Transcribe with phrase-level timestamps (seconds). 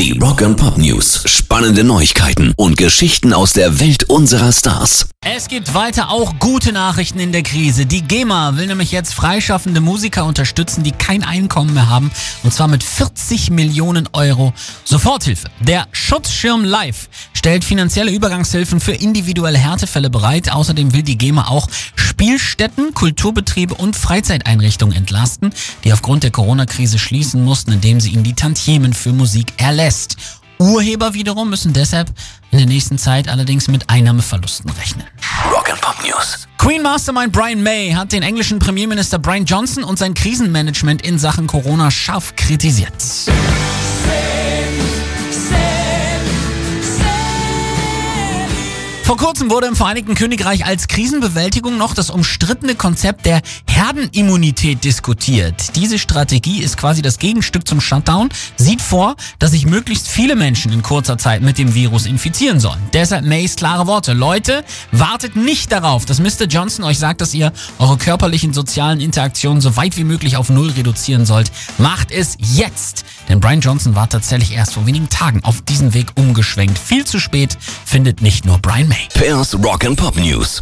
[0.00, 1.24] Die Rock and Pop News.
[1.26, 5.10] Spannende Neuigkeiten und Geschichten aus der Welt unserer Stars.
[5.22, 7.84] Es gibt weiter auch gute Nachrichten in der Krise.
[7.84, 12.10] Die GEMA will nämlich jetzt freischaffende Musiker unterstützen, die kein Einkommen mehr haben.
[12.42, 15.50] Und zwar mit 40 Millionen Euro Soforthilfe.
[15.60, 17.10] Der Schutzschirm Live
[17.40, 20.52] stellt finanzielle Übergangshilfen für individuelle Härtefälle bereit.
[20.52, 25.50] Außerdem will die GEMA auch Spielstätten, Kulturbetriebe und Freizeiteinrichtungen entlasten,
[25.82, 30.18] die aufgrund der Corona-Krise schließen mussten, indem sie ihnen die Tantiemen für Musik erlässt.
[30.58, 32.12] Urheber wiederum müssen deshalb
[32.50, 35.06] in der nächsten Zeit allerdings mit Einnahmeverlusten rechnen.
[35.50, 36.46] Rock and Pop News.
[36.58, 41.46] Queen Mastermind Brian May hat den englischen Premierminister Brian Johnson und sein Krisenmanagement in Sachen
[41.46, 42.92] Corona scharf kritisiert.
[49.10, 55.74] Vor kurzem wurde im Vereinigten Königreich als Krisenbewältigung noch das umstrittene Konzept der Herdenimmunität diskutiert.
[55.74, 60.70] Diese Strategie ist quasi das Gegenstück zum Shutdown, sieht vor, dass sich möglichst viele Menschen
[60.70, 62.78] in kurzer Zeit mit dem Virus infizieren sollen.
[62.92, 64.12] Deshalb Mays klare Worte.
[64.12, 66.44] Leute, wartet nicht darauf, dass Mr.
[66.48, 70.70] Johnson euch sagt, dass ihr eure körperlichen sozialen Interaktionen so weit wie möglich auf Null
[70.70, 71.50] reduzieren sollt.
[71.78, 73.04] Macht es jetzt!
[73.28, 76.78] Denn Brian Johnson war tatsächlich erst vor wenigen Tagen auf diesen Weg umgeschwenkt.
[76.78, 78.99] Viel zu spät findet nicht nur Brian May.
[79.08, 80.60] Pairs Rock and Pop News.